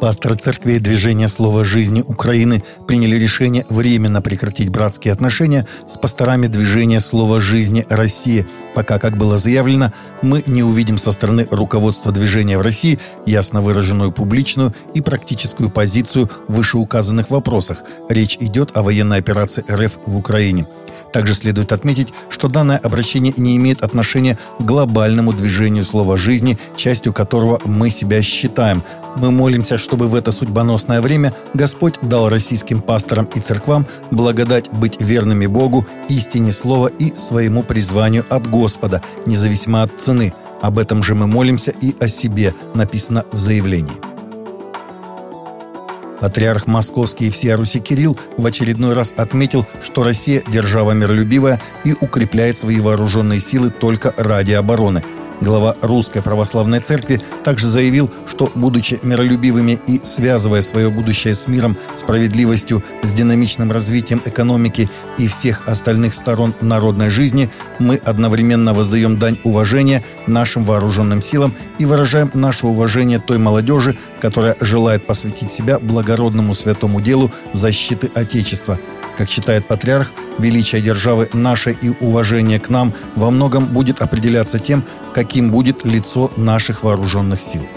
Пасторы 0.00 0.34
церкви 0.36 0.78
Движения 0.78 1.28
Слова 1.28 1.62
Жизни 1.62 2.00
Украины 2.00 2.64
приняли 2.88 3.16
решение 3.16 3.66
временно 3.68 4.22
прекратить 4.22 4.70
братские 4.70 5.12
отношения 5.12 5.66
с 5.86 5.98
пасторами 5.98 6.46
Движения 6.46 7.00
Слова 7.00 7.38
Жизни 7.38 7.84
России, 7.90 8.46
пока, 8.74 8.98
как 8.98 9.18
было 9.18 9.36
заявлено, 9.36 9.92
мы 10.22 10.42
не 10.46 10.62
увидим 10.62 10.96
со 10.96 11.12
стороны 11.12 11.46
руководства 11.50 12.12
движения 12.12 12.56
в 12.56 12.62
России 12.62 12.98
ясно 13.26 13.60
выраженную 13.60 14.10
публичную 14.10 14.74
и 14.94 15.02
практическую 15.02 15.68
позицию 15.68 16.30
в 16.48 16.54
вышеуказанных 16.54 17.28
вопросах. 17.28 17.82
Речь 18.08 18.38
идет 18.40 18.74
о 18.78 18.82
военной 18.82 19.18
операции 19.18 19.62
РФ 19.70 19.98
в 20.06 20.16
Украине. 20.16 20.66
Также 21.12 21.34
следует 21.34 21.72
отметить, 21.72 22.08
что 22.28 22.48
данное 22.48 22.78
обращение 22.78 23.34
не 23.36 23.56
имеет 23.56 23.82
отношения 23.82 24.38
к 24.58 24.62
глобальному 24.62 25.32
движению 25.32 25.84
слова 25.84 26.16
жизни, 26.16 26.58
частью 26.76 27.12
которого 27.12 27.60
мы 27.64 27.90
себя 27.90 28.22
считаем. 28.22 28.82
Мы 29.16 29.30
молимся, 29.30 29.76
чтобы 29.76 30.08
в 30.08 30.14
это 30.14 30.30
судьбоносное 30.30 31.00
время 31.00 31.34
Господь 31.54 31.94
дал 32.02 32.28
российским 32.28 32.80
пасторам 32.80 33.28
и 33.34 33.40
церквам 33.40 33.86
благодать 34.10 34.70
быть 34.70 35.00
верными 35.00 35.46
Богу, 35.46 35.86
истине 36.08 36.52
слова 36.52 36.86
и 36.86 37.16
своему 37.16 37.62
призванию 37.62 38.24
от 38.28 38.48
Господа, 38.48 39.02
независимо 39.26 39.82
от 39.82 39.98
цены. 40.00 40.32
Об 40.62 40.78
этом 40.78 41.02
же 41.02 41.14
мы 41.14 41.26
молимся 41.26 41.72
и 41.80 41.96
о 41.98 42.08
себе, 42.08 42.54
написано 42.74 43.24
в 43.32 43.38
заявлении. 43.38 44.09
Патриарх 46.20 46.66
Московский 46.66 47.28
и 47.28 47.30
всея 47.30 47.56
Руси 47.56 47.80
Кирилл 47.80 48.18
в 48.36 48.46
очередной 48.46 48.92
раз 48.92 49.12
отметил, 49.16 49.66
что 49.82 50.02
Россия– 50.02 50.42
держава 50.48 50.92
миролюбивая 50.92 51.60
и 51.84 51.94
укрепляет 52.00 52.56
свои 52.56 52.80
вооруженные 52.80 53.40
силы 53.40 53.70
только 53.70 54.14
ради 54.16 54.52
обороны– 54.52 55.02
Глава 55.40 55.74
Русской 55.80 56.20
Православной 56.20 56.80
Церкви 56.80 57.18
также 57.44 57.66
заявил, 57.66 58.10
что, 58.26 58.52
будучи 58.54 58.98
миролюбивыми 59.02 59.78
и 59.86 59.98
связывая 60.04 60.60
свое 60.60 60.90
будущее 60.90 61.34
с 61.34 61.48
миром, 61.48 61.78
справедливостью, 61.96 62.84
с 63.02 63.10
динамичным 63.12 63.72
развитием 63.72 64.20
экономики 64.26 64.90
и 65.16 65.28
всех 65.28 65.66
остальных 65.66 66.14
сторон 66.14 66.54
народной 66.60 67.08
жизни, 67.08 67.50
мы 67.78 67.96
одновременно 67.96 68.74
воздаем 68.74 69.18
дань 69.18 69.38
уважения 69.42 70.04
нашим 70.26 70.66
вооруженным 70.66 71.22
силам 71.22 71.54
и 71.78 71.86
выражаем 71.86 72.30
наше 72.34 72.66
уважение 72.66 73.18
той 73.18 73.38
молодежи, 73.38 73.96
которая 74.20 74.56
желает 74.60 75.06
посвятить 75.06 75.50
себя 75.50 75.78
благородному 75.78 76.52
святому 76.52 77.00
делу 77.00 77.30
защиты 77.54 78.10
Отечества– 78.14 78.78
как 79.20 79.28
считает 79.28 79.68
патриарх, 79.68 80.12
величие 80.38 80.80
державы 80.80 81.28
нашей 81.34 81.74
и 81.74 81.90
уважение 82.00 82.58
к 82.58 82.70
нам 82.70 82.94
во 83.16 83.30
многом 83.30 83.66
будет 83.66 84.00
определяться 84.00 84.58
тем, 84.58 84.82
каким 85.12 85.50
будет 85.50 85.84
лицо 85.84 86.32
наших 86.38 86.84
вооруженных 86.84 87.38
сил. 87.42 87.68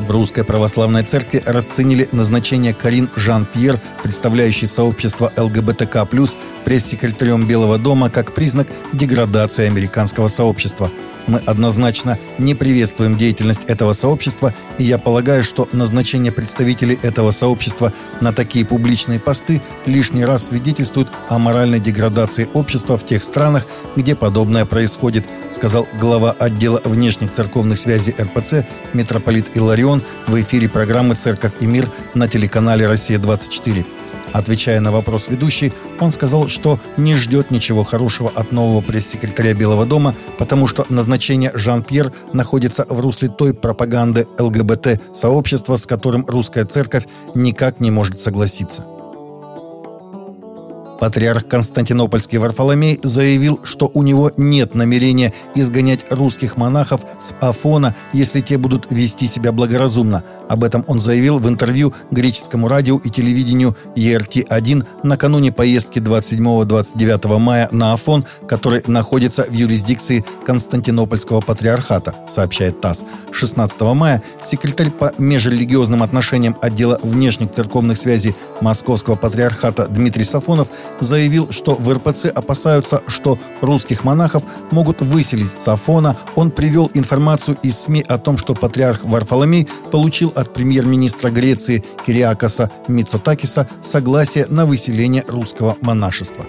В 0.00 0.10
Русской 0.10 0.44
Православной 0.44 1.02
Церкви 1.02 1.42
расценили 1.44 2.08
назначение 2.10 2.72
Карин 2.72 3.10
Жан-Пьер, 3.16 3.78
представляющей 4.02 4.66
сообщество 4.66 5.30
ЛГБТК+, 5.36 6.06
пресс-секретарем 6.64 7.46
Белого 7.46 7.76
дома, 7.76 8.08
как 8.08 8.32
признак 8.32 8.68
деградации 8.94 9.66
американского 9.66 10.28
сообщества– 10.28 10.90
мы 11.26 11.38
однозначно 11.38 12.18
не 12.38 12.54
приветствуем 12.54 13.16
деятельность 13.16 13.64
этого 13.64 13.92
сообщества, 13.92 14.54
и 14.78 14.84
я 14.84 14.98
полагаю, 14.98 15.44
что 15.44 15.68
назначение 15.72 16.32
представителей 16.32 16.98
этого 17.02 17.30
сообщества 17.30 17.92
на 18.20 18.32
такие 18.32 18.64
публичные 18.64 19.20
посты 19.20 19.62
лишний 19.86 20.24
раз 20.24 20.48
свидетельствует 20.48 21.08
о 21.28 21.38
моральной 21.38 21.80
деградации 21.80 22.48
общества 22.52 22.98
в 22.98 23.06
тех 23.06 23.22
странах, 23.22 23.66
где 23.96 24.16
подобное 24.16 24.64
происходит, 24.64 25.26
сказал 25.50 25.86
глава 26.00 26.32
отдела 26.32 26.80
внешних 26.84 27.32
церковных 27.32 27.78
связей 27.78 28.14
РПЦ 28.18 28.66
митрополит 28.92 29.56
Иларион 29.56 29.89
в 30.26 30.40
эфире 30.40 30.68
программы 30.68 31.14
«Церковь 31.14 31.52
и 31.60 31.66
мир» 31.66 31.90
на 32.14 32.28
телеканале 32.28 32.86
«Россия-24». 32.86 33.84
Отвечая 34.32 34.80
на 34.80 34.92
вопрос 34.92 35.28
ведущий, 35.28 35.72
он 35.98 36.12
сказал, 36.12 36.48
что 36.48 36.78
не 36.96 37.16
ждет 37.16 37.50
ничего 37.50 37.82
хорошего 37.82 38.30
от 38.34 38.52
нового 38.52 38.80
пресс-секретаря 38.80 39.54
Белого 39.54 39.86
дома, 39.86 40.14
потому 40.38 40.66
что 40.66 40.86
назначение 40.88 41.50
Жан-Пьер 41.54 42.12
находится 42.32 42.86
в 42.88 43.00
русле 43.00 43.28
той 43.28 43.54
пропаганды 43.54 44.26
ЛГБТ-сообщества, 44.38 45.76
с 45.76 45.86
которым 45.86 46.24
русская 46.26 46.64
церковь 46.64 47.06
никак 47.34 47.80
не 47.80 47.90
может 47.90 48.20
согласиться. 48.20 48.84
Патриарх 51.00 51.48
Константинопольский 51.48 52.38
Варфоломей 52.38 53.00
заявил, 53.02 53.58
что 53.64 53.90
у 53.92 54.02
него 54.02 54.30
нет 54.36 54.74
намерения 54.74 55.32
изгонять 55.54 56.04
русских 56.10 56.58
монахов 56.58 57.00
с 57.18 57.34
Афона, 57.40 57.94
если 58.12 58.42
те 58.42 58.58
будут 58.58 58.86
вести 58.90 59.26
себя 59.26 59.50
благоразумно. 59.50 60.22
Об 60.48 60.62
этом 60.62 60.84
он 60.88 61.00
заявил 61.00 61.38
в 61.38 61.48
интервью 61.48 61.94
греческому 62.10 62.68
радио 62.68 62.98
и 62.98 63.08
телевидению 63.08 63.76
ERT-1 63.96 64.84
накануне 65.02 65.52
поездки 65.52 66.00
27-29 66.00 67.38
мая 67.38 67.68
на 67.72 67.94
Афон, 67.94 68.26
который 68.46 68.82
находится 68.86 69.44
в 69.44 69.52
юрисдикции 69.52 70.24
Константинопольского 70.44 71.40
патриархата, 71.40 72.16
сообщает 72.28 72.80
ТАСС. 72.80 73.04
16 73.30 73.80
мая 73.80 74.22
секретарь 74.42 74.90
по 74.90 75.14
межрелигиозным 75.16 76.02
отношениям 76.02 76.56
отдела 76.60 76.98
внешних 77.02 77.52
церковных 77.52 77.96
связей 77.96 78.34
Московского 78.60 79.14
патриархата 79.14 79.86
Дмитрий 79.86 80.24
Сафонов 80.24 80.68
заявил, 81.00 81.50
что 81.50 81.74
в 81.74 81.92
РПЦ 81.92 82.26
опасаются, 82.26 83.02
что 83.06 83.38
русских 83.60 84.04
монахов 84.04 84.42
могут 84.70 85.00
выселить 85.00 85.50
с 85.58 85.68
Афона. 85.68 86.16
Он 86.36 86.50
привел 86.50 86.90
информацию 86.94 87.56
из 87.62 87.78
СМИ 87.78 88.04
о 88.08 88.18
том, 88.18 88.38
что 88.38 88.54
патриарх 88.54 89.04
Варфоломей 89.04 89.68
получил 89.90 90.32
от 90.34 90.52
премьер-министра 90.52 91.30
Греции 91.30 91.84
Кириакоса 92.06 92.70
Мицотакиса 92.88 93.68
согласие 93.82 94.46
на 94.48 94.66
выселение 94.66 95.24
русского 95.28 95.76
монашества. 95.80 96.44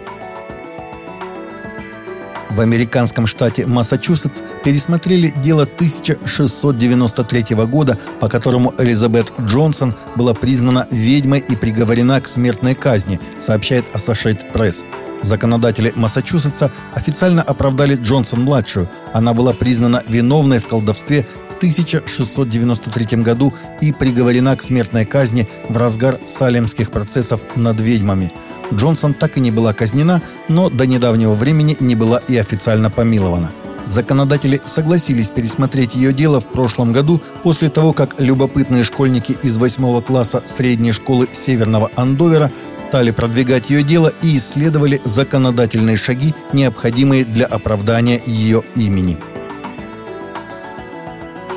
В 2.56 2.60
американском 2.60 3.28
штате 3.28 3.66
Массачусетс 3.66 4.42
пересмотрели 4.66 5.34
дело 5.42 5.64
1693 5.64 7.56
года, 7.66 7.98
по 8.20 8.28
которому 8.28 8.74
Элизабет 8.78 9.32
Джонсон 9.40 9.96
была 10.18 10.34
признана 10.34 10.86
ведьмой 10.92 11.40
и 11.40 11.56
приговорена 11.56 12.20
к 12.20 12.28
смертной 12.28 12.76
казни, 12.76 13.22
сообщает 13.38 13.86
Associated 13.94 14.52
Press. 14.52 14.84
Законодатели 15.22 15.94
Массачусетса 15.96 16.72
официально 16.94 17.42
оправдали 17.42 17.96
Джонсон-младшую. 17.96 18.90
Она 19.14 19.34
была 19.34 19.54
признана 19.54 20.04
виновной 20.06 20.60
в 20.60 20.68
колдовстве 20.68 21.26
в 21.50 21.56
1693 21.56 23.22
году 23.24 23.54
и 23.80 23.94
приговорена 23.94 24.58
к 24.58 24.64
смертной 24.64 25.06
казни 25.06 25.48
в 25.70 25.78
разгар 25.78 26.20
салемских 26.26 26.92
процессов 26.92 27.40
над 27.56 27.80
ведьмами– 27.80 28.34
Джонсон 28.74 29.14
так 29.14 29.38
и 29.38 29.40
не 29.40 29.52
была 29.52 29.74
казнена, 29.74 30.22
но 30.48 30.70
до 30.70 30.86
недавнего 30.86 31.34
времени 31.34 31.78
не 31.80 31.96
была 31.96 32.20
и 32.28 32.38
официально 32.38 32.90
помилована. 32.90 33.52
Законодатели 33.86 34.62
согласились 34.64 35.30
пересмотреть 35.30 35.96
ее 35.96 36.14
дело 36.14 36.40
в 36.40 36.48
прошлом 36.48 36.94
году 36.94 37.22
после 37.44 37.70
того, 37.70 37.94
как 37.94 38.20
любопытные 38.20 38.84
школьники 38.84 39.36
из 39.42 39.58
8 39.58 40.02
класса 40.02 40.44
средней 40.46 40.92
школы 40.92 41.28
Северного 41.32 41.90
Андовера 41.96 42.52
стали 42.88 43.12
продвигать 43.12 43.70
ее 43.70 43.84
дело 43.84 44.14
и 44.22 44.38
исследовали 44.38 45.02
законодательные 45.04 45.98
шаги, 45.98 46.34
необходимые 46.54 47.26
для 47.26 47.46
оправдания 47.46 48.22
ее 48.26 48.64
имени. 48.76 49.18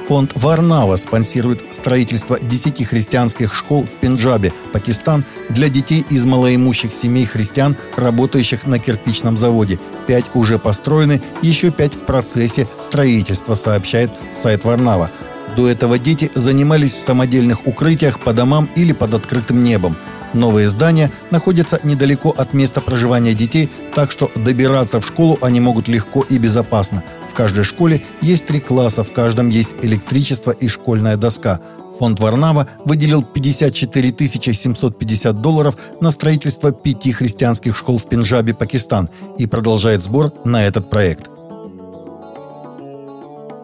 Фонд 0.09 0.33
Варнава 0.35 0.97
спонсирует 0.97 1.65
строительство 1.73 2.39
10 2.39 2.87
христианских 2.87 3.55
школ 3.55 3.85
в 3.85 3.93
Пенджабе, 3.93 4.53
Пакистан, 4.73 5.25
для 5.49 5.71
детей 5.71 6.05
из 6.11 6.27
малоимущих 6.27 6.93
семей 6.93 7.25
христиан, 7.25 7.75
работающих 7.97 8.67
на 8.67 8.79
кирпичном 8.79 9.39
заводе. 9.39 9.81
Пять 10.07 10.27
уже 10.35 10.59
построены, 10.59 11.23
еще 11.41 11.71
пять 11.71 11.95
в 11.95 12.01
процессе 12.01 12.69
строительства, 12.79 13.55
сообщает 13.55 14.11
сайт 14.33 14.65
Варнава. 14.65 15.11
До 15.57 15.69
этого 15.69 15.99
дети 15.99 16.31
занимались 16.35 16.95
в 16.95 17.03
самодельных 17.03 17.67
укрытиях 17.67 18.21
по 18.21 18.35
домам 18.35 18.69
или 18.77 18.93
под 18.93 19.15
открытым 19.15 19.65
небом. 19.65 19.97
Новые 20.35 20.69
здания 20.69 21.13
находятся 21.31 21.79
недалеко 21.85 22.31
от 22.37 22.55
места 22.55 22.81
проживания 22.81 23.35
детей, 23.35 23.71
так 23.95 24.11
что 24.11 24.31
добираться 24.35 25.01
в 25.01 25.07
школу 25.07 25.39
они 25.41 25.61
могут 25.61 25.87
легко 25.87 26.23
и 26.29 26.39
безопасно. 26.39 27.05
В 27.35 27.37
каждой 27.37 27.65
школе 27.65 28.01
есть 28.21 28.47
три 28.47 28.61
класса, 28.61 29.03
в 29.03 29.13
каждом 29.13 29.49
есть 29.49 29.75
электричество 29.83 30.53
и 30.53 30.69
школьная 30.69 31.17
доска. 31.17 31.59
Фонд 31.99 32.21
Варнава 32.21 32.69
выделил 32.85 33.25
54 33.25 34.15
750 34.29 35.41
долларов 35.41 35.75
на 36.01 36.13
строительство 36.13 36.71
пяти 36.71 37.11
христианских 37.11 37.77
школ 37.77 37.99
в 37.99 38.09
Пенджабе, 38.09 38.55
Пакистан, 38.55 39.09
и 39.37 39.49
продолжает 39.49 40.01
сбор 40.03 40.33
на 40.45 40.65
этот 40.65 40.91
проект. 40.91 41.29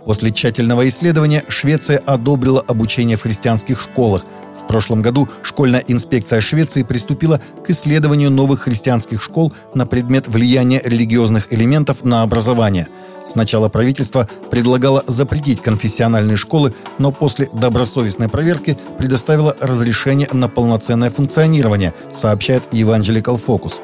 После 0.04 0.32
тщательного 0.32 0.88
исследования 0.88 1.44
Швеция 1.46 1.98
одобрила 1.98 2.60
обучение 2.66 3.16
в 3.16 3.22
христианских 3.22 3.80
школах– 3.80 4.24
прошлом 4.70 5.02
году 5.02 5.28
школьная 5.42 5.82
инспекция 5.88 6.40
Швеции 6.40 6.84
приступила 6.84 7.40
к 7.66 7.70
исследованию 7.70 8.30
новых 8.30 8.60
христианских 8.60 9.20
школ 9.20 9.52
на 9.74 9.84
предмет 9.84 10.28
влияния 10.28 10.80
религиозных 10.84 11.52
элементов 11.52 12.04
на 12.04 12.22
образование. 12.22 12.86
Сначала 13.26 13.68
правительство 13.68 14.28
предлагало 14.50 15.04
запретить 15.06 15.62
конфессиональные 15.62 16.36
школы, 16.36 16.74
но 16.98 17.12
после 17.12 17.48
добросовестной 17.52 18.28
проверки 18.28 18.78
предоставило 18.98 19.56
разрешение 19.60 20.28
на 20.32 20.48
полноценное 20.48 21.10
функционирование, 21.10 21.94
сообщает 22.12 22.62
Evangelical 22.72 23.40
Focus. 23.44 23.80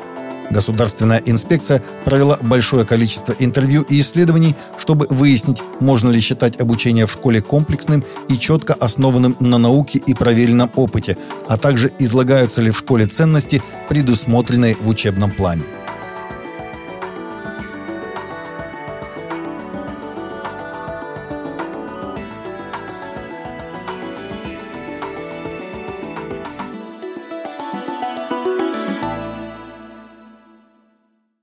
Государственная 0.51 1.23
инспекция 1.25 1.83
провела 2.05 2.39
большое 2.41 2.85
количество 2.85 3.35
интервью 3.39 3.83
и 3.83 4.01
исследований, 4.01 4.55
чтобы 4.79 5.07
выяснить, 5.11 5.59
можно 5.81 6.11
ли 6.11 6.21
считать 6.21 6.61
обучение 6.61 7.07
в 7.07 7.13
школе 7.13 7.41
комплексным 7.41 8.05
и 8.29 8.39
четко 8.39 8.75
основанным 8.75 9.37
на 9.41 9.59
науке 9.59 9.99
и 9.99 10.15
проверенном 10.15 10.71
опыте, 10.77 11.17
а 11.49 11.57
также 11.57 11.91
излагаются 11.99 12.63
ли 12.63 12.71
в 12.71 12.79
школе 12.79 13.07
ценности, 13.07 13.63
предусмотренные 13.89 14.77
в 14.81 14.89
учебном 14.89 15.33
плане. 15.33 15.63